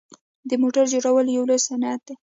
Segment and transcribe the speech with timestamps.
[0.49, 2.15] د موټرو جوړول یو لوی صنعت دی.